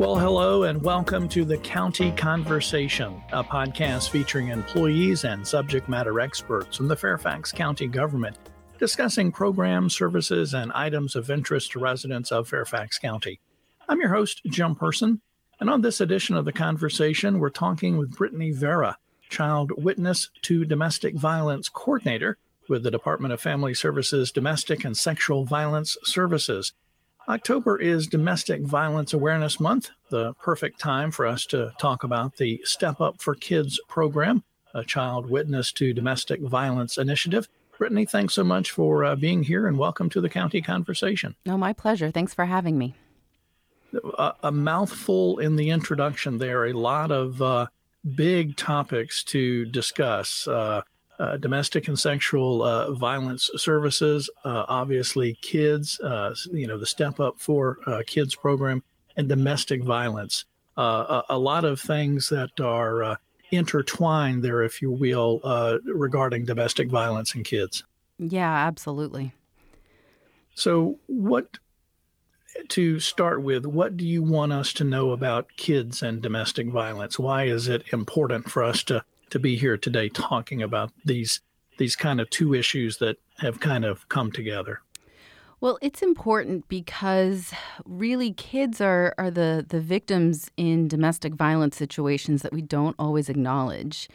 [0.00, 6.20] Well, hello and welcome to the County Conversation, a podcast featuring employees and subject matter
[6.20, 8.38] experts from the Fairfax County government
[8.78, 13.40] discussing programs, services, and items of interest to residents of Fairfax County.
[13.90, 15.20] I'm your host, Jim Person,
[15.60, 18.96] and on this edition of the conversation, we're talking with Brittany Vera,
[19.28, 22.38] Child Witness to Domestic Violence Coordinator
[22.70, 26.72] with the Department of Family Services Domestic and Sexual Violence Services.
[27.30, 32.60] October is Domestic Violence Awareness Month, the perfect time for us to talk about the
[32.64, 34.42] Step Up for Kids program,
[34.74, 37.48] a child witness to domestic violence initiative.
[37.78, 41.36] Brittany, thanks so much for uh, being here and welcome to the county conversation.
[41.46, 42.10] No, my pleasure.
[42.10, 42.96] Thanks for having me.
[44.18, 47.68] A, a mouthful in the introduction there, a lot of uh,
[48.16, 50.48] big topics to discuss.
[50.48, 50.82] Uh,
[51.20, 57.20] uh, domestic and sexual uh, violence services, uh, obviously kids, uh, you know, the Step
[57.20, 58.82] Up for uh, Kids program,
[59.18, 60.46] and domestic violence.
[60.78, 63.18] A, a, lot of things that are
[63.50, 65.40] intertwined there, if you will,
[65.84, 67.84] regarding domestic violence and kids.
[68.18, 69.34] Yeah, absolutely.
[70.54, 71.58] So, what
[72.68, 77.18] to start with, what do you want us to know about kids and domestic violence?
[77.18, 81.40] Why is it important for us to to be here today talking about these
[81.78, 84.82] these kind of two issues that have kind of come together.
[85.62, 87.52] Well, it's important because
[87.84, 93.28] really kids are, are the, the victims in domestic violence situations that we don't always
[93.28, 94.08] acknowledge.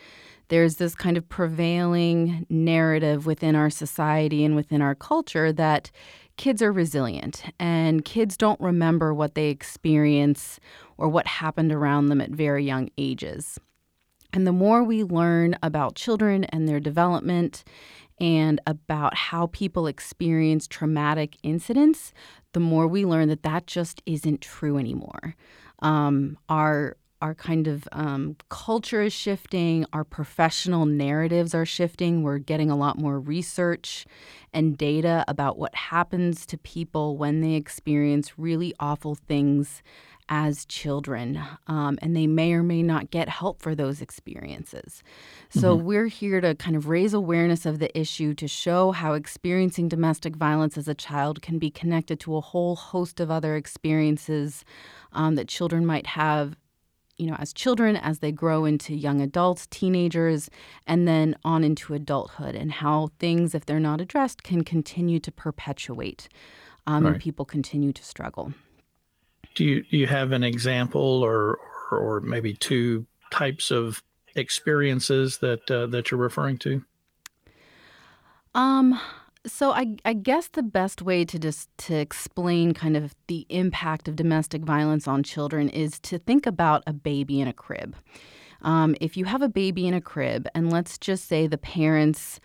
[0.47, 5.91] There's this kind of prevailing narrative within our society and within our culture that
[6.37, 10.59] kids are resilient and kids don't remember what they experience
[10.97, 13.59] or what happened around them at very young ages.
[14.35, 17.63] And the more we learn about children and their development
[18.19, 22.13] and about how people experience traumatic incidents,
[22.51, 25.35] the more we learn that that just isn't true anymore.
[25.79, 32.21] Um, our our kind of um, culture is shifting, our professional narratives are shifting.
[32.21, 34.05] We're getting a lot more research
[34.53, 39.81] and data about what happens to people when they experience really awful things
[40.29, 45.03] as children, um, and they may or may not get help for those experiences.
[45.49, 45.85] So, mm-hmm.
[45.85, 50.35] we're here to kind of raise awareness of the issue to show how experiencing domestic
[50.35, 54.65] violence as a child can be connected to a whole host of other experiences
[55.13, 56.57] um, that children might have.
[57.17, 60.49] You know, as children, as they grow into young adults, teenagers,
[60.85, 65.31] and then on into adulthood, and how things, if they're not addressed, can continue to
[65.31, 66.27] perpetuate
[66.87, 67.13] um, right.
[67.13, 68.53] and people continue to struggle
[69.55, 71.57] do you do you have an example or
[71.91, 74.03] or, or maybe two types of
[74.35, 76.83] experiences that uh, that you're referring to?
[78.53, 78.99] Um.
[79.47, 84.07] So I, I guess the best way to just to explain kind of the impact
[84.07, 87.95] of domestic violence on children is to think about a baby in a crib.
[88.63, 92.39] Um, if you have a baby in a crib, and let's just say the parents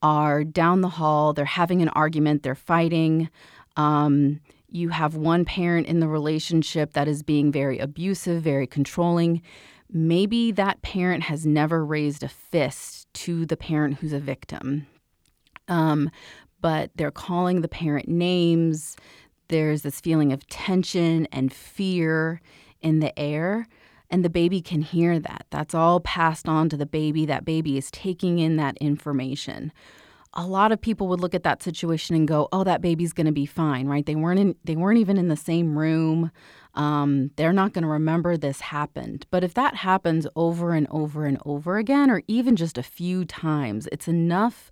[0.00, 3.28] are down the hall, they're having an argument, they're fighting.
[3.76, 9.42] Um, you have one parent in the relationship that is being very abusive, very controlling.
[9.90, 14.86] Maybe that parent has never raised a fist to the parent who's a victim.
[15.68, 16.10] Um,
[16.60, 18.96] but they're calling the parent names.
[19.48, 22.40] There's this feeling of tension and fear
[22.80, 23.66] in the air.
[24.10, 25.46] And the baby can hear that.
[25.50, 27.26] That's all passed on to the baby.
[27.26, 29.72] That baby is taking in that information
[30.36, 33.26] a lot of people would look at that situation and go, "Oh, that baby's going
[33.26, 34.04] to be fine," right?
[34.04, 36.30] They weren't in, they weren't even in the same room.
[36.74, 39.26] Um, they're not going to remember this happened.
[39.30, 43.24] But if that happens over and over and over again, or even just a few
[43.24, 44.70] times, it's enough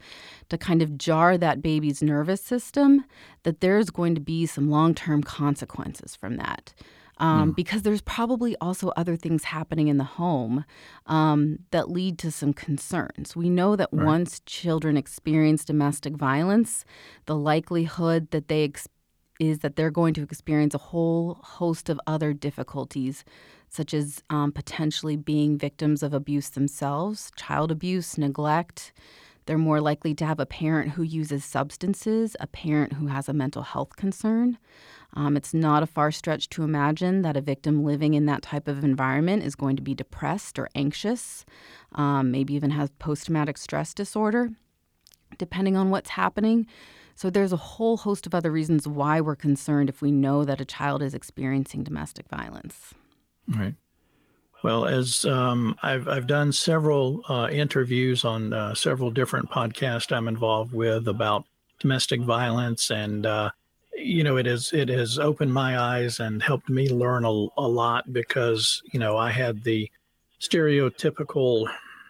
[0.50, 3.04] to kind of jar that baby's nervous system
[3.44, 6.74] that there's going to be some long term consequences from that
[7.18, 7.56] um, mm.
[7.56, 10.64] because there's probably also other things happening in the home
[11.06, 13.36] um, that lead to some concerns.
[13.36, 14.04] We know that right.
[14.04, 16.84] once children experience domestic violence,
[17.26, 18.88] the likelihood that they ex-
[19.40, 23.24] is that they're going to experience a whole host of other difficulties,
[23.68, 28.92] such as um, potentially being victims of abuse themselves, child abuse, neglect.
[29.46, 33.34] They're more likely to have a parent who uses substances, a parent who has a
[33.34, 34.58] mental health concern.
[35.14, 38.66] Um, it's not a far stretch to imagine that a victim living in that type
[38.66, 41.44] of environment is going to be depressed or anxious,
[41.92, 44.50] um, maybe even has post traumatic stress disorder,
[45.38, 46.66] depending on what's happening.
[47.14, 50.60] So there's a whole host of other reasons why we're concerned if we know that
[50.60, 52.92] a child is experiencing domestic violence.
[53.46, 53.74] Right.
[54.64, 60.26] Well, as um, I've I've done several uh, interviews on uh, several different podcasts I'm
[60.26, 61.44] involved with about
[61.80, 63.50] domestic violence and uh,
[63.96, 67.68] you know, it has it has opened my eyes and helped me learn a, a
[67.68, 69.90] lot because you know I had the
[70.40, 71.66] stereotypical,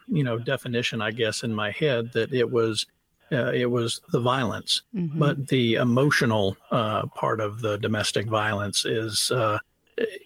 [0.07, 2.85] you know, definition, I guess, in my head that it was
[3.31, 5.17] uh, it was the violence, mm-hmm.
[5.17, 9.57] but the emotional uh, part of the domestic violence is uh,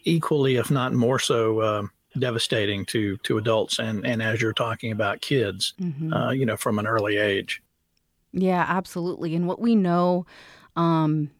[0.04, 1.82] equally, if not more so, uh,
[2.18, 6.12] devastating to to adults and and as you're talking about kids, mm-hmm.
[6.12, 7.62] Uh, you know, from an early age.
[8.32, 9.34] Yeah, absolutely.
[9.34, 10.26] And what we know
[10.76, 11.30] um,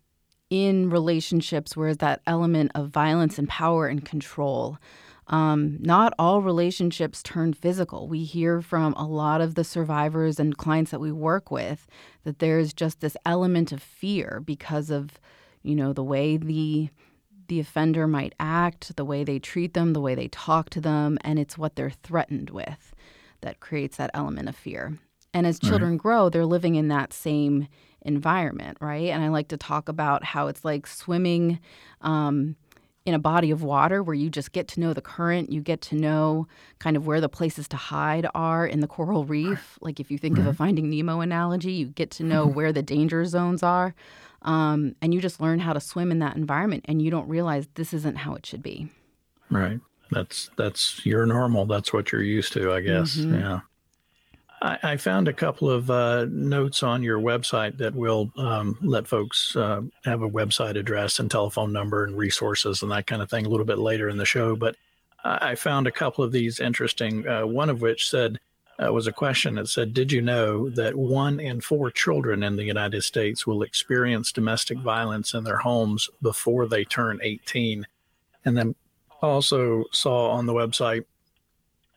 [0.50, 4.78] in relationships where that element of violence and power and control.
[5.28, 8.08] Um, not all relationships turn physical.
[8.08, 11.86] We hear from a lot of the survivors and clients that we work with
[12.24, 15.20] that there's just this element of fear because of,
[15.62, 16.90] you know, the way the
[17.46, 21.18] the offender might act, the way they treat them, the way they talk to them,
[21.22, 22.94] and it's what they're threatened with
[23.40, 24.98] that creates that element of fear.
[25.34, 26.00] And as children right.
[26.00, 27.66] grow, they're living in that same
[28.02, 29.08] environment, right?
[29.08, 31.58] And I like to talk about how it's like swimming
[32.00, 32.56] um,
[33.06, 35.80] in a body of water where you just get to know the current, you get
[35.80, 36.46] to know
[36.78, 39.78] kind of where the places to hide are in the coral reef.
[39.80, 42.82] Like if you think of a Finding Nemo analogy, you get to know where the
[42.82, 43.94] danger zones are.
[44.42, 47.68] Um, and you just learn how to swim in that environment and you don't realize
[47.74, 48.88] this isn't how it should be.
[49.50, 49.80] Right.
[50.10, 51.66] That's that's your normal.
[51.66, 53.16] That's what you're used to, I guess.
[53.16, 53.34] Mm-hmm.
[53.34, 53.60] Yeah.
[54.62, 59.06] I, I found a couple of uh, notes on your website that will um, let
[59.06, 63.30] folks uh, have a website address and telephone number and resources and that kind of
[63.30, 64.56] thing a little bit later in the show.
[64.56, 64.76] But
[65.24, 67.26] I found a couple of these interesting.
[67.26, 68.38] Uh, one of which said
[68.82, 72.56] uh, was a question that said, "Did you know that one in four children in
[72.56, 77.86] the United States will experience domestic violence in their homes before they turn 18?"
[78.46, 78.74] And then
[79.20, 81.04] also saw on the website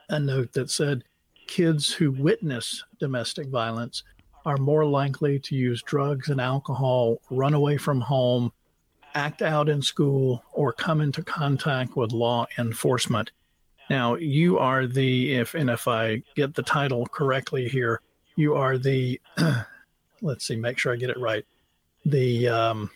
[0.10, 1.06] a note that said
[1.54, 4.02] kids who witness domestic violence
[4.44, 8.52] are more likely to use drugs and alcohol, run away from home,
[9.14, 13.30] act out in school, or come into contact with law enforcement.
[13.88, 18.02] Now, you are the, if and if I get the title correctly here,
[18.36, 19.22] you are the,
[20.24, 21.46] let's see, make sure I get it right.
[22.04, 22.90] The, um,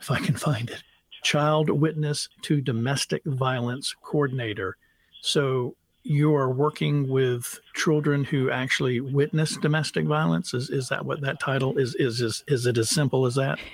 [0.00, 0.82] if I can find it,
[1.22, 4.76] Child Witness to Domestic Violence Coordinator.
[5.20, 10.54] So you are working with children who actually witness domestic violence.
[10.54, 11.94] Is is that what that title is?
[11.96, 13.58] Is is is it as simple as that?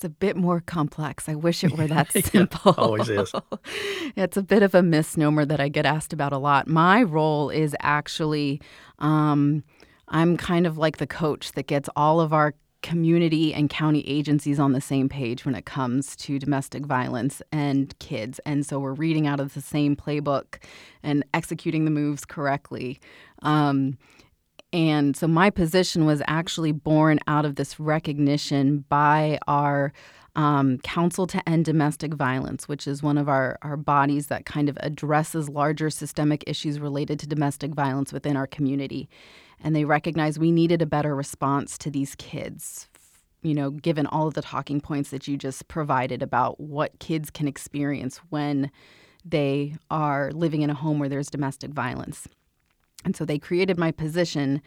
[0.00, 1.28] It's a bit more complex.
[1.28, 2.74] I wish it were that simple.
[2.78, 3.34] always is.
[4.16, 6.66] it's a bit of a misnomer that I get asked about a lot.
[6.68, 8.62] My role is actually.
[8.98, 9.62] Um,
[10.08, 14.58] I'm kind of like the coach that gets all of our community and county agencies
[14.58, 18.40] on the same page when it comes to domestic violence and kids.
[18.46, 20.62] And so we're reading out of the same playbook
[21.02, 23.00] and executing the moves correctly.
[23.42, 23.98] Um,
[24.72, 29.92] and so my position was actually born out of this recognition by our
[30.36, 34.68] um, Council to End Domestic Violence, which is one of our, our bodies that kind
[34.68, 39.08] of addresses larger systemic issues related to domestic violence within our community
[39.62, 42.88] and they recognized we needed a better response to these kids
[43.42, 47.30] you know given all of the talking points that you just provided about what kids
[47.30, 48.70] can experience when
[49.24, 52.26] they are living in a home where there's domestic violence
[53.04, 54.60] and so they created my position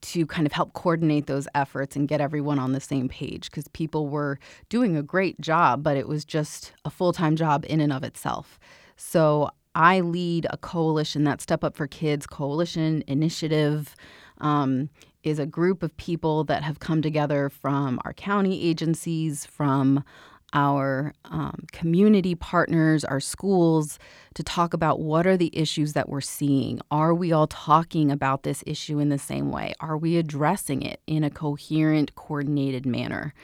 [0.00, 3.66] to kind of help coordinate those efforts and get everyone on the same page because
[3.68, 7.80] people were doing a great job, but it was just a full time job in
[7.80, 8.58] and of itself.
[8.96, 13.94] So I lead a coalition, that Step Up for Kids coalition initiative
[14.40, 14.88] um,
[15.22, 20.04] is a group of people that have come together from our county agencies, from
[20.54, 23.98] our um, community partners, our schools,
[24.34, 26.80] to talk about what are the issues that we're seeing.
[26.90, 29.74] Are we all talking about this issue in the same way?
[29.80, 33.34] Are we addressing it in a coherent, coordinated manner?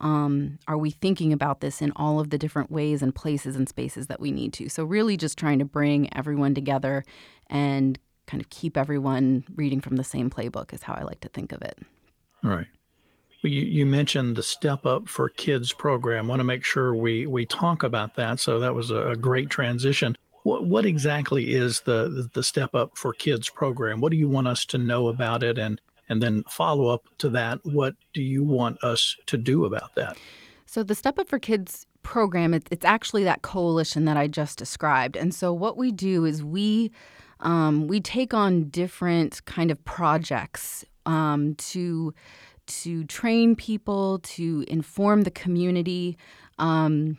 [0.00, 3.68] Um, are we thinking about this in all of the different ways and places and
[3.68, 4.68] spaces that we need to?
[4.68, 7.04] So, really, just trying to bring everyone together
[7.48, 11.28] and kind of keep everyone reading from the same playbook is how I like to
[11.28, 11.78] think of it.
[12.42, 12.66] Right.
[13.42, 16.26] Well, you, you mentioned the Step Up for Kids program.
[16.26, 18.40] I want to make sure we, we talk about that.
[18.40, 20.16] So that was a, a great transition.
[20.44, 24.00] What, what exactly is the, the Step Up for Kids program?
[24.00, 25.58] What do you want us to know about it?
[25.58, 29.94] And, and then follow up to that, what do you want us to do about
[29.94, 30.16] that?
[30.66, 34.58] So the Step Up for Kids program, it, it's actually that coalition that I just
[34.58, 35.16] described.
[35.16, 36.92] And so what we do is we
[37.40, 42.14] um, we take on different kind of projects um, to
[42.66, 46.16] to train people, to inform the community,
[46.58, 47.18] um,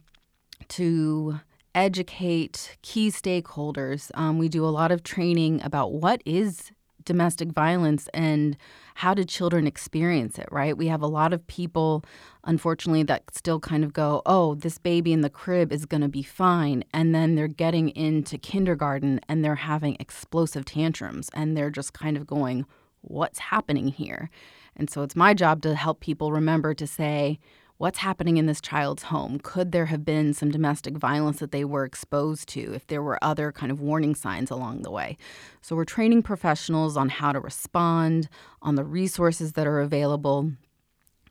[0.69, 1.39] to
[1.75, 4.09] educate key stakeholders.
[4.15, 6.71] Um, we do a lot of training about what is
[7.05, 8.57] domestic violence and
[8.95, 10.77] how do children experience it, right?
[10.77, 12.03] We have a lot of people,
[12.43, 16.07] unfortunately, that still kind of go, oh, this baby in the crib is going to
[16.07, 16.83] be fine.
[16.93, 22.17] And then they're getting into kindergarten and they're having explosive tantrums and they're just kind
[22.17, 22.65] of going,
[23.01, 24.29] what's happening here?
[24.75, 27.39] And so it's my job to help people remember to say,
[27.77, 29.39] what's happening in this child's home?
[29.39, 33.21] Could there have been some domestic violence that they were exposed to if there were
[33.21, 35.17] other kind of warning signs along the way?
[35.61, 38.29] So we're training professionals on how to respond,
[38.61, 40.51] on the resources that are available.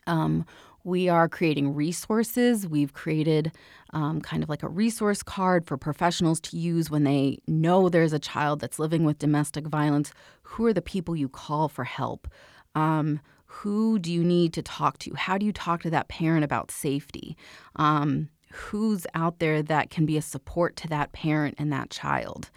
[0.06, 0.44] Um,
[0.86, 2.68] we are creating resources.
[2.68, 3.52] We've created
[3.94, 8.12] um, kind of like a resource card for professionals to use when they know there's
[8.12, 10.12] a child that's living with domestic violence.
[10.42, 12.28] Who are the people you call for help?
[12.74, 15.14] Um, who do you need to talk to?
[15.14, 17.36] How do you talk to that parent about safety?
[17.76, 22.50] Um, who's out there that can be a support to that parent and that child?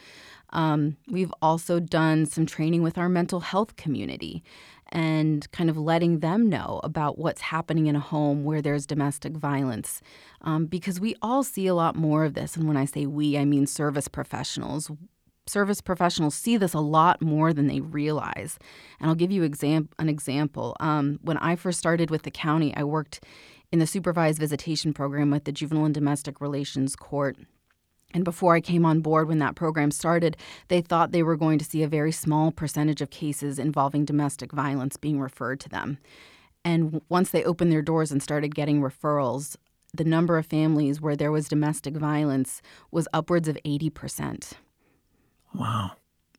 [0.51, 4.43] Um, we've also done some training with our mental health community
[4.89, 9.33] and kind of letting them know about what's happening in a home where there's domestic
[9.33, 10.01] violence.
[10.41, 12.55] Um, because we all see a lot more of this.
[12.55, 14.89] And when I say we, I mean service professionals
[15.49, 18.57] service professionals see this a lot more than they realize.
[18.99, 20.75] And I'll give you exam- an example.
[20.79, 23.23] Um, when I first started with the county, I worked
[23.71, 27.37] in the supervised visitation program with the Juvenile and Domestic Relations Court.
[28.13, 30.37] And before I came on board, when that program started,
[30.69, 34.53] they thought they were going to see a very small percentage of cases involving domestic
[34.53, 35.97] violence being referred to them.
[36.63, 39.57] And once they opened their doors and started getting referrals,
[39.93, 42.61] the number of families where there was domestic violence
[42.91, 44.53] was upwards of 80%.
[45.53, 45.91] Wow.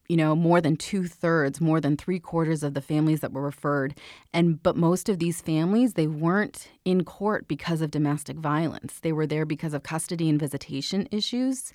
[0.09, 3.43] You know, more than two thirds, more than three quarters of the families that were
[3.43, 3.95] referred.
[4.33, 9.00] And but most of these families, they weren't in court because of domestic violence.
[9.00, 11.75] They were there because of custody and visitation issues.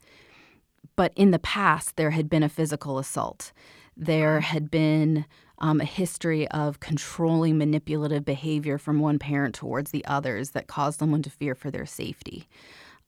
[0.96, 3.52] But in the past, there had been a physical assault.
[3.96, 5.26] There had been
[5.60, 11.00] um, a history of controlling, manipulative behavior from one parent towards the others that caused
[11.00, 12.48] someone to fear for their safety.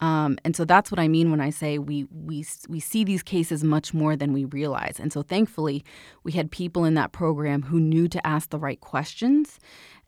[0.02, 3.24] Um, and so that's what I mean when I say we we we see these
[3.24, 5.00] cases much more than we realize.
[5.00, 5.84] And so thankfully,
[6.24, 9.60] we had people in that program who knew to ask the right questions,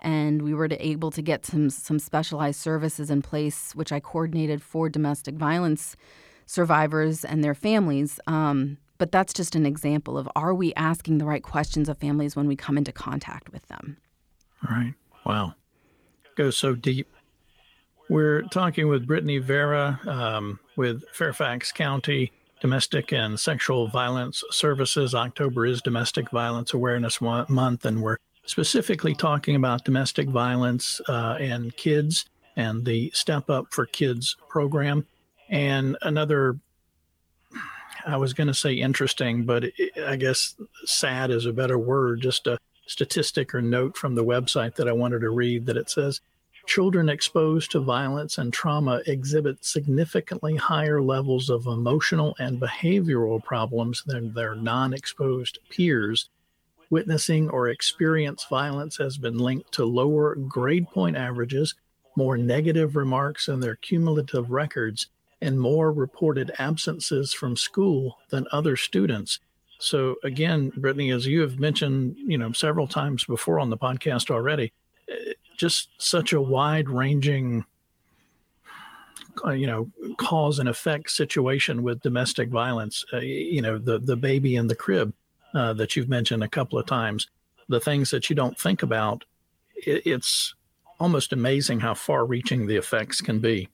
[0.01, 3.99] and we were to able to get some some specialized services in place, which I
[3.99, 5.95] coordinated for domestic violence
[6.45, 8.19] survivors and their families.
[8.27, 12.35] Um, but that's just an example of are we asking the right questions of families
[12.35, 13.97] when we come into contact with them?
[14.69, 14.95] Right.
[15.25, 15.53] Wow.
[16.35, 17.07] Goes so deep.
[18.09, 25.13] We're talking with Brittany Vera um, with Fairfax County Domestic and Sexual Violence Services.
[25.13, 31.75] October is Domestic Violence Awareness Month, and we're specifically talking about domestic violence uh, and
[31.75, 35.05] kids and the Step Up for Kids program.
[35.49, 36.57] And another,
[38.05, 39.65] I was going to say interesting, but
[40.05, 44.75] I guess sad is a better word, just a statistic or note from the website
[44.75, 46.21] that I wanted to read that it says
[46.67, 54.03] Children exposed to violence and trauma exhibit significantly higher levels of emotional and behavioral problems
[54.05, 56.29] than their non exposed peers.
[56.89, 61.73] Witnessing or experience violence has been linked to lower grade point averages,
[62.17, 65.07] more negative remarks in their cumulative records,
[65.41, 69.39] and more reported absences from school than other students.
[69.79, 74.29] So again, Brittany, as you have mentioned, you know, several times before on the podcast
[74.29, 74.73] already,
[75.09, 77.65] eh, just such a wide ranging
[79.45, 84.15] uh, you know cause and effect situation with domestic violence uh, you know the the
[84.15, 85.13] baby in the crib
[85.53, 87.27] uh, that you've mentioned a couple of times
[87.69, 89.25] the things that you don't think about
[89.75, 90.55] it, it's
[90.99, 93.69] almost amazing how far reaching the effects can be.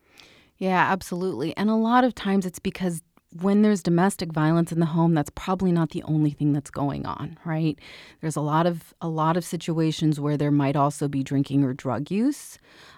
[0.57, 1.55] Yeah absolutely.
[1.55, 3.01] And a lot of times it's because
[3.41, 7.05] when there's domestic violence in the home that's probably not the only thing that's going
[7.05, 7.79] on right?
[8.21, 11.73] There's a lot of a lot of situations where there might also be drinking or
[11.73, 12.57] drug use.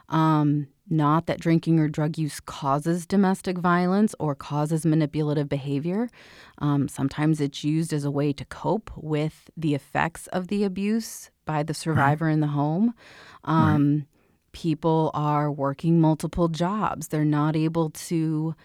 [0.10, 6.10] Um, not that drinking or drug use causes domestic violence or causes manipulative behavior.
[6.60, 11.32] Um, sometimes it's used as a way to cope with the effects of the abuse
[11.46, 12.34] by the survivor right.
[12.34, 12.94] in the home.
[13.46, 14.06] Um, right.
[14.52, 17.08] people are working multiple jobs.
[17.08, 18.56] They're not able to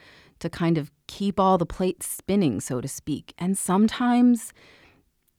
[0.40, 3.34] to kind of keep all the plates spinning, so to speak.
[3.36, 4.52] And sometimes,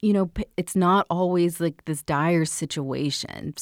[0.02, 3.54] you know, it's not always like this dire situation.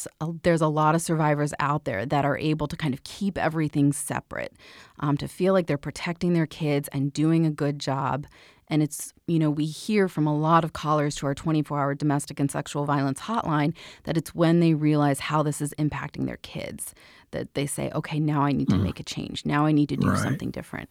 [0.42, 3.94] There's a lot of survivors out there that are able to kind of keep everything
[3.94, 4.54] separate,
[5.00, 8.26] um, to feel like they're protecting their kids and doing a good job.
[8.70, 11.94] And it's, you know, we hear from a lot of callers to our 24 hour
[11.94, 13.76] domestic and sexual violence hotline
[14.06, 16.96] that it's when they realize how this is impacting their kids
[17.32, 18.84] that they say, okay, now I need to mm.
[18.84, 19.46] make a change.
[19.46, 20.18] Now I need to do right.
[20.18, 20.90] something different.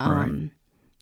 [0.00, 0.50] Um, right.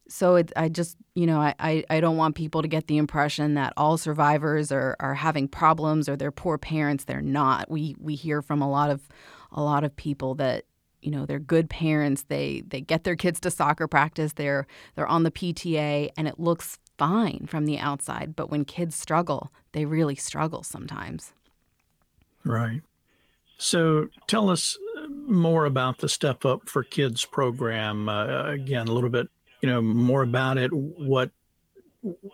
[0.08, 2.96] so it, I just, you know, I, I, I don't want people to get the
[2.96, 7.04] impression that all survivors are, are having problems or they're poor parents.
[7.04, 7.70] They're not.
[7.70, 9.08] We we hear from a lot of
[9.52, 10.64] a lot of people that
[11.02, 12.24] you know they're good parents.
[12.24, 14.32] They they get their kids to soccer practice.
[14.32, 18.34] They're they're on the PTA, and it looks fine from the outside.
[18.36, 21.32] But when kids struggle, they really struggle sometimes.
[22.44, 22.82] Right.
[23.58, 24.78] So tell us
[25.26, 28.08] more about the Step Up for Kids program.
[28.08, 29.28] Uh, again, a little bit
[29.64, 31.30] you know more about it what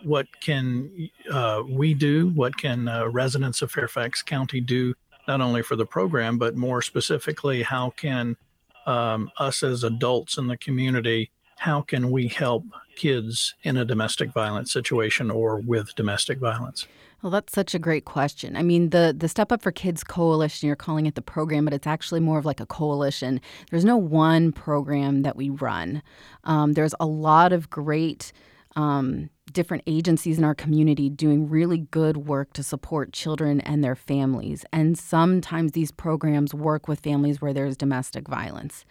[0.03, 0.91] what can
[1.31, 4.93] uh, we do what can uh, residents of fairfax county do
[5.29, 8.37] not only for the program but more specifically how can
[8.85, 12.65] um, us as adults in the community how can we help
[12.97, 16.89] kids in a domestic violence situation or with domestic violence
[17.23, 18.57] well, that's such a great question.
[18.57, 21.75] I mean, the the Step Up for Kids Coalition, you're calling it the program, but
[21.75, 23.41] it's actually more of like a coalition.
[23.71, 26.03] There's no one program that we run.
[26.45, 28.33] Um, there's a lot of great
[28.77, 33.97] um, different agencies in our community doing really good work to support children and their
[33.97, 34.65] families.
[34.73, 38.85] And sometimes these programs work with families where there's domestic violence.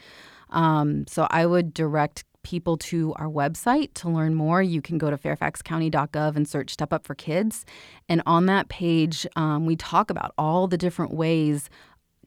[0.50, 4.62] Um, so I would direct people to our website to learn more.
[4.62, 7.66] You can go to fairfaxcounty.gov and search Step Up for Kids.
[8.08, 11.70] And on that page, um, we talk about all the different ways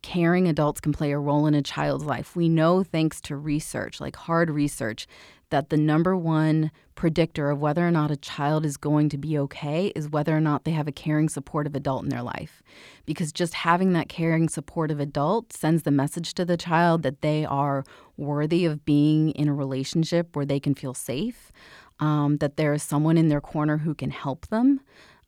[0.02, 2.34] caring adults can play a role in a child's life.
[2.36, 5.06] We know, thanks to research, like hard research,
[5.52, 9.38] that the number one predictor of whether or not a child is going to be
[9.38, 12.62] okay is whether or not they have a caring, supportive adult in their life.
[13.04, 17.44] Because just having that caring, supportive adult sends the message to the child that they
[17.44, 17.84] are
[18.16, 21.52] worthy of being in a relationship where they can feel safe,
[22.00, 24.80] um, that there is someone in their corner who can help them.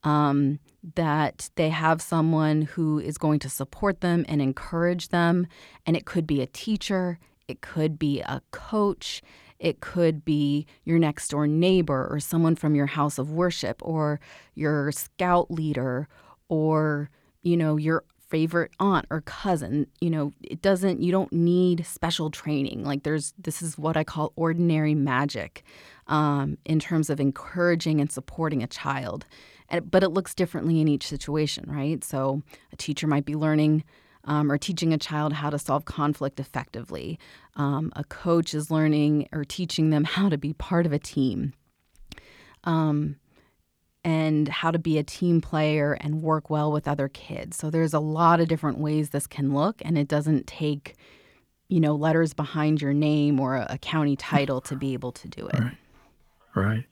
[0.04, 0.58] Um,
[0.96, 5.46] that they have someone who is going to support them and encourage them.
[5.86, 9.22] And it could be a teacher, it could be a coach,
[9.58, 14.20] it could be your next door neighbor or someone from your house of worship or
[14.54, 16.08] your scout leader
[16.48, 17.10] or,
[17.42, 19.86] you know, your favorite aunt or cousin.
[20.00, 22.84] You know, it doesn't, you don't need special training.
[22.84, 25.62] Like there's, this is what I call ordinary magic
[26.08, 29.24] um, in terms of encouraging and supporting a child.
[29.68, 32.02] And, but it looks differently in each situation, right?
[32.02, 33.84] So a teacher might be learning
[34.24, 37.18] um, or teaching a child how to solve conflict effectively.
[37.56, 41.52] Um, a coach is learning or teaching them how to be part of a team.
[42.64, 43.16] Um,
[44.04, 47.56] and how to be a team player and work well with other kids.
[47.56, 50.94] So there's a lot of different ways this can look, and it doesn't take,
[51.68, 55.28] you know, letters behind your name or a, a county title to be able to
[55.28, 55.58] do it.
[55.58, 55.76] Right.
[56.54, 56.84] Right.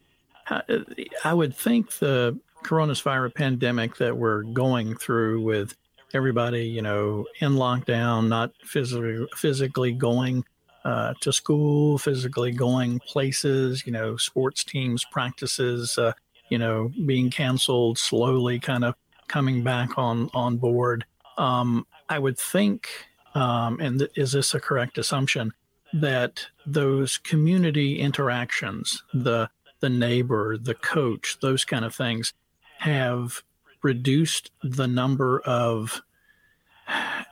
[1.25, 5.77] I would think the coronavirus pandemic that we're going through with
[6.15, 10.45] everybody, you know, in lockdown, not physically physically going
[10.85, 16.13] uh, to school, physically going places, you know, sports teams, practices, uh,
[16.49, 18.95] you know, being canceled, slowly kind of
[19.29, 21.05] coming back on on board.
[21.39, 22.89] Um, I would think,
[23.35, 25.53] um, and th- is this a correct assumption,
[25.93, 29.49] that those community interactions, the
[29.81, 32.33] the neighbor, the coach, those kind of things,
[32.79, 33.43] have
[33.83, 36.03] reduced the number of,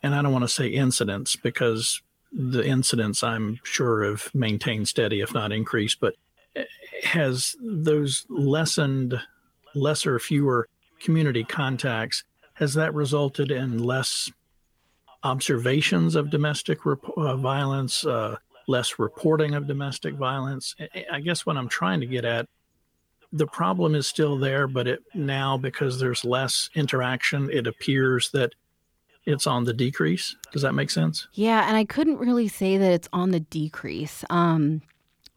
[0.03, 5.21] and I don't want to say incidents because the incidents I'm sure have maintained steady,
[5.21, 6.15] if not increased, but
[7.03, 9.21] has those lessened,
[9.75, 10.69] lesser, fewer
[11.01, 14.31] community contacts, has that resulted in less
[15.23, 18.37] observations of domestic rep- uh, violence, uh,
[18.69, 20.75] less reporting of domestic violence?
[21.11, 22.49] I guess what I'm trying to get at
[23.33, 28.55] the problem is still there, but it now because there's less interaction, it appears that
[29.25, 30.37] it's on the decrease.
[30.53, 31.29] Does that make sense?
[31.35, 34.25] Yeah, and I couldn't really say that it's on the decrease.
[34.31, 34.83] Um,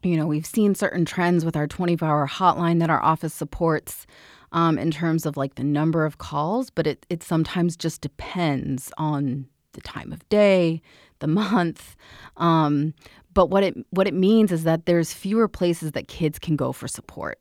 [0.02, 4.06] you know, we've seen certain trends with our 24 hour hotline that our office supports
[4.52, 8.92] um, in terms of like the number of calls, but it, it sometimes just depends
[8.98, 10.82] on the time of day,
[11.20, 11.96] the month.
[12.36, 12.94] Um,
[13.32, 16.72] but what it what it means is that there's fewer places that kids can go
[16.72, 17.40] for support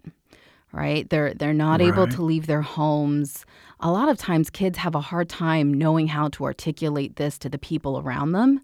[0.73, 1.09] right?
[1.09, 1.87] They're they're not right.
[1.87, 3.45] able to leave their homes.
[3.79, 7.49] A lot of times kids have a hard time knowing how to articulate this to
[7.49, 8.61] the people around them.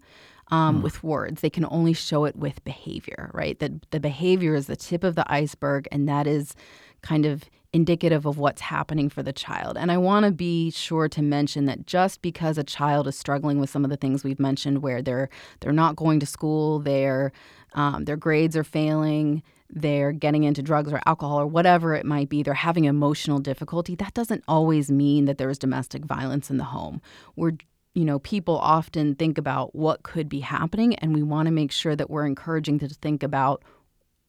[0.48, 0.82] Um, mm.
[0.82, 3.56] With words, they can only show it with behavior, right?
[3.60, 6.56] That the behavior is the tip of the iceberg, and that is
[7.02, 9.76] kind of indicative of what's happening for the child.
[9.76, 13.60] And I want to be sure to mention that just because a child is struggling
[13.60, 15.28] with some of the things we've mentioned, where they're
[15.60, 17.30] they're not going to school, their
[17.74, 22.28] um, their grades are failing, they're getting into drugs or alcohol or whatever it might
[22.28, 26.56] be, they're having emotional difficulty, that doesn't always mean that there is domestic violence in
[26.56, 27.00] the home.
[27.36, 27.52] We're
[27.94, 31.72] you know, people often think about what could be happening, and we want to make
[31.72, 33.64] sure that we're encouraging to think about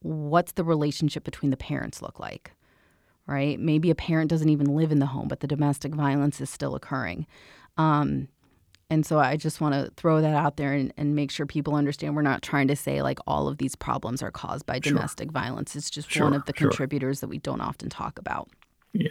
[0.01, 2.53] what's the relationship between the parents look like?
[3.27, 3.59] Right?
[3.59, 6.73] Maybe a parent doesn't even live in the home, but the domestic violence is still
[6.73, 7.27] occurring.
[7.77, 8.29] Um,
[8.91, 11.75] and so I just want to throw that out there and, and, make sure people
[11.75, 15.29] understand we're not trying to say like all of these problems are caused by domestic
[15.29, 15.31] sure.
[15.31, 15.77] violence.
[15.77, 16.67] It's just sure, one of the sure.
[16.67, 18.49] contributors that we don't often talk about.
[18.91, 19.07] Yeah.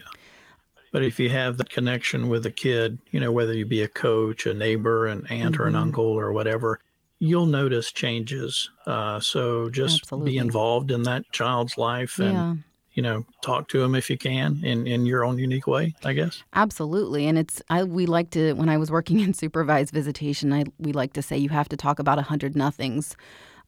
[0.93, 3.89] But if you have the connection with a kid, you know, whether you be a
[3.89, 5.63] coach, a neighbor, an aunt, mm-hmm.
[5.63, 5.83] or an mm-hmm.
[5.83, 6.79] uncle, or whatever,
[7.19, 8.69] you'll notice changes.
[8.87, 10.33] Uh, so just Absolutely.
[10.33, 12.55] be involved in that child's life and, yeah.
[12.93, 16.13] You know, talk to them if you can in, in your own unique way, I
[16.13, 16.43] guess.
[16.55, 17.27] Absolutely.
[17.27, 20.93] And it's, I, we like to, when I was working in supervised visitation, I, we
[20.93, 23.17] like to say you have to talk about a hundred nothings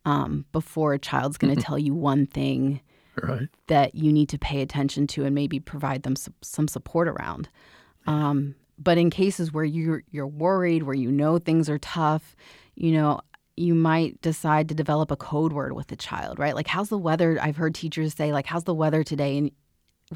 [0.05, 1.67] um, before a child's going to mm-hmm.
[1.67, 2.81] tell you one thing
[3.23, 3.49] right.
[3.69, 7.49] that you need to pay attention to and maybe provide them some, some support around.
[8.07, 12.35] Um, but in cases where you're you're worried, where you know things are tough,
[12.75, 13.21] you know,
[13.57, 16.55] you might decide to develop a code word with the child, right?
[16.55, 17.39] Like, how's the weather?
[17.41, 19.39] I've heard teachers say, like, how's the weather today?
[19.39, 19.51] And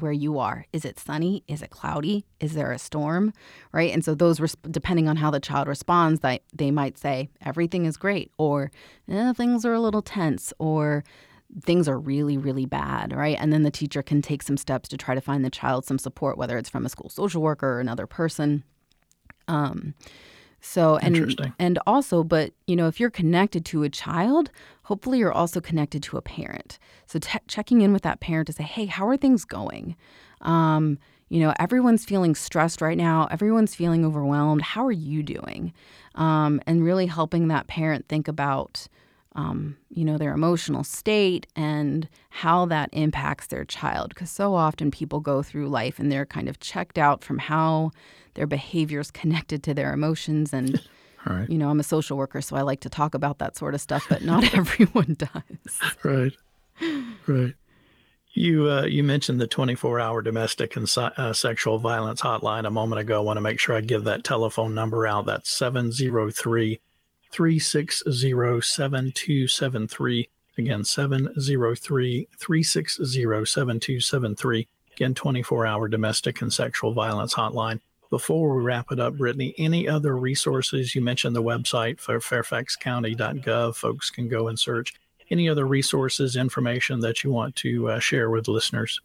[0.01, 0.65] where you are.
[0.73, 1.43] Is it sunny?
[1.47, 2.25] Is it cloudy?
[2.39, 3.33] Is there a storm?
[3.71, 3.91] Right?
[3.91, 7.97] And so those depending on how the child responds, that they might say everything is
[7.97, 8.71] great or
[9.09, 11.03] eh, things are a little tense or
[11.63, 13.37] things are really, really bad, right?
[13.39, 15.99] And then the teacher can take some steps to try to find the child some
[15.99, 18.63] support, whether it's from a school social worker or another person.
[19.47, 19.93] Um,
[20.59, 21.15] so and
[21.59, 24.51] and also, but you know, if you're connected to a child,
[24.83, 26.79] hopefully you're also connected to a parent.
[27.05, 29.95] So te- checking in with that parent to say, hey, how are things going?
[30.41, 30.97] Um,
[31.29, 33.27] you know, everyone's feeling stressed right now.
[33.29, 34.61] Everyone's feeling overwhelmed.
[34.61, 35.73] How are you doing?
[36.15, 38.87] Um, and really helping that parent think about
[39.37, 44.09] um, you know, their emotional state and how that impacts their child.
[44.09, 47.91] Because so often people go through life and they're kind of checked out from how
[48.33, 50.53] their behavior is connected to their emotions.
[50.53, 50.81] And,
[51.25, 51.47] right.
[51.49, 53.81] you know, I'm a social worker, so I like to talk about that sort of
[53.81, 55.79] stuff, but not everyone does.
[56.03, 56.33] Right.
[57.27, 57.53] Right.
[58.33, 63.17] You uh, you mentioned the 24-hour domestic and uh, sexual violence hotline a moment ago.
[63.17, 65.25] I want to make sure I give that telephone number out.
[65.25, 66.79] That's 703
[67.31, 70.29] 360 7273.
[70.57, 73.05] Again, 703 360
[73.45, 74.67] 7273.
[74.95, 77.79] Again, 24 hour domestic and sexual violence hotline.
[78.09, 80.95] Before we wrap it up, Brittany, any other resources?
[80.95, 83.75] You mentioned the website for fairfaxcounty.gov.
[83.75, 84.93] Folks can go and search.
[85.29, 89.01] Any other resources, information that you want to uh, share with listeners?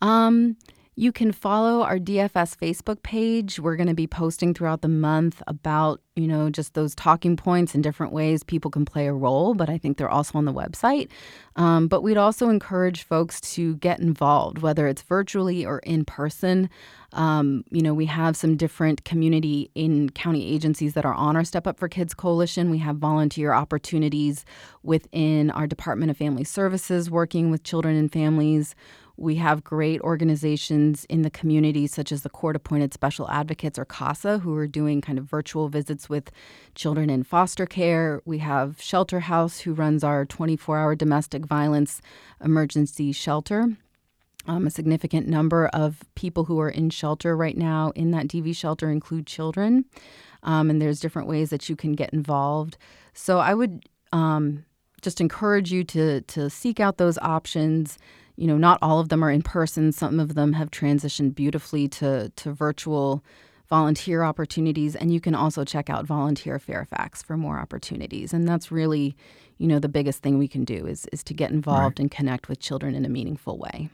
[0.00, 0.56] Um,
[1.02, 3.58] you can follow our DFS Facebook page.
[3.58, 7.74] We're going to be posting throughout the month about, you know, just those talking points
[7.74, 10.52] and different ways people can play a role, but I think they're also on the
[10.52, 11.08] website.
[11.56, 16.70] Um, but we'd also encourage folks to get involved, whether it's virtually or in person.
[17.14, 21.44] Um, you know, we have some different community in county agencies that are on our
[21.44, 22.70] Step Up for Kids coalition.
[22.70, 24.44] We have volunteer opportunities
[24.84, 28.76] within our Department of Family Services working with children and families.
[29.16, 33.84] We have great organizations in the community, such as the Court Appointed Special Advocates or
[33.84, 36.30] CASA, who are doing kind of virtual visits with
[36.74, 38.22] children in foster care.
[38.24, 42.00] We have Shelter House, who runs our 24 hour domestic violence
[42.42, 43.76] emergency shelter.
[44.46, 48.56] Um, a significant number of people who are in shelter right now in that DV
[48.56, 49.84] shelter include children.
[50.42, 52.76] Um, and there's different ways that you can get involved.
[53.14, 54.64] So I would um,
[55.00, 57.98] just encourage you to to seek out those options
[58.42, 59.92] you know, not all of them are in person.
[59.92, 63.22] Some of them have transitioned beautifully to, to virtual
[63.68, 64.96] volunteer opportunities.
[64.96, 68.32] And you can also check out Volunteer Fairfax for more opportunities.
[68.32, 69.14] And that's really,
[69.58, 72.00] you know, the biggest thing we can do is, is to get involved right.
[72.00, 73.90] and connect with children in a meaningful way.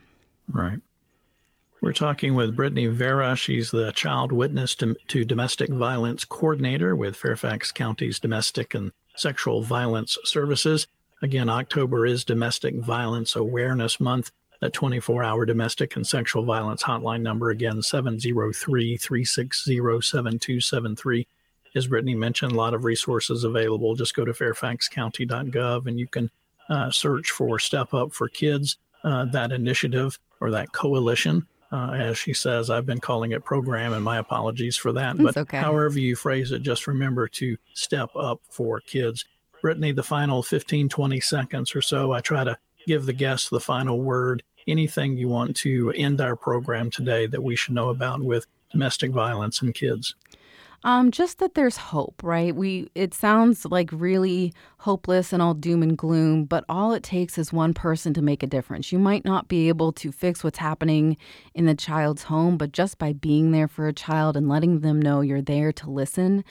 [0.51, 0.79] Right.
[1.83, 3.37] We're talking with Brittany Vera.
[3.37, 9.61] She's the Child Witness to, to Domestic Violence Coordinator with Fairfax County's Domestic and Sexual
[9.61, 10.87] Violence Services.
[11.21, 14.31] Again, October is Domestic Violence Awareness Month.
[14.61, 21.27] That 24 hour domestic and sexual violence hotline number, again, 703 360 7273.
[21.75, 23.95] As Brittany mentioned, a lot of resources available.
[23.95, 26.31] Just go to fairfaxcounty.gov and you can
[26.69, 31.47] uh, search for Step Up for Kids, uh, that initiative or that coalition.
[31.71, 35.17] Uh, as she says, I've been calling it program, and my apologies for that.
[35.17, 35.59] It's but okay.
[35.59, 39.27] however you phrase it, just remember to step up for kids.
[39.61, 42.57] Brittany, the final 15, 20 seconds or so, I try to
[42.89, 44.43] give the guests the final word.
[44.67, 49.13] Anything you want to end our program today that we should know about with domestic
[49.13, 50.15] violence and kids?
[50.85, 52.55] Um, just that there's hope, right?
[52.55, 57.37] We it sounds like really hopeless and all doom and gloom, but all it takes
[57.37, 58.93] is one person to make a difference.
[58.93, 61.17] You might not be able to fix what's happening
[61.53, 65.03] in the child's home, but just by being there for a child and letting them
[65.03, 66.45] know you're there to listen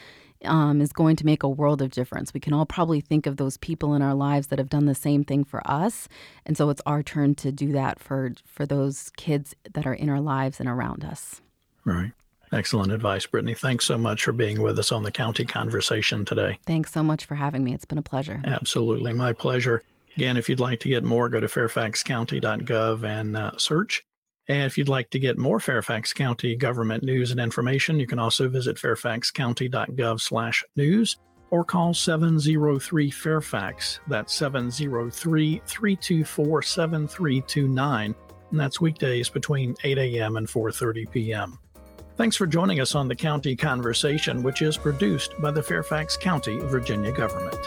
[0.45, 2.34] um, is going to make a world of difference.
[2.34, 4.95] We can all probably think of those people in our lives that have done the
[4.95, 6.08] same thing for us,
[6.45, 10.10] and so it's our turn to do that for for those kids that are in
[10.10, 11.41] our lives and around us.
[11.86, 12.12] Right.
[12.52, 13.54] Excellent advice, Brittany.
[13.54, 16.60] Thanks so much for being with us on the County Conversation today.
[16.65, 17.73] Thanks so much for having me.
[17.73, 18.41] It's been a pleasure.
[18.45, 19.13] Absolutely.
[19.13, 19.84] My pleasure.
[20.15, 24.04] Again, if you'd like to get more, go to fairfaxcounty.gov and uh, search.
[24.49, 28.19] And if you'd like to get more Fairfax County government news and information, you can
[28.19, 31.17] also visit fairfaxcounty.gov/news
[31.49, 33.99] or call 703 Fairfax.
[34.07, 38.15] That's 703 324 7329.
[38.51, 40.38] And that's weekdays between 8 a.m.
[40.38, 41.60] and 4:30 p.m.
[42.15, 46.57] Thanks for joining us on the County Conversation, which is produced by the Fairfax County,
[46.62, 47.60] Virginia government.